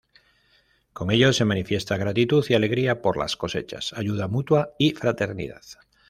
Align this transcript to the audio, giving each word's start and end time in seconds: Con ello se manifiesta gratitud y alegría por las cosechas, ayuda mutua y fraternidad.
Con 0.93 1.11
ello 1.11 1.31
se 1.31 1.45
manifiesta 1.45 1.95
gratitud 1.95 2.43
y 2.49 2.55
alegría 2.55 3.03
por 3.03 3.17
las 3.17 3.37
cosechas, 3.37 3.93
ayuda 3.93 4.27
mutua 4.27 4.73
y 4.79 4.93
fraternidad. 4.95 5.61